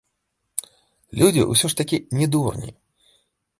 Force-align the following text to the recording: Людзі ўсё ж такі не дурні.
Людзі 1.19 1.41
ўсё 1.51 1.65
ж 1.75 1.81
такі 1.83 1.97
не 2.21 2.27
дурні. 2.37 2.69